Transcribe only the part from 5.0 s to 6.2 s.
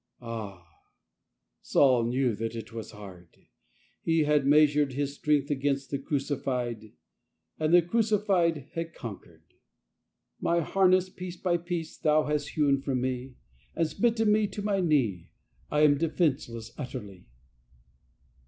strength against the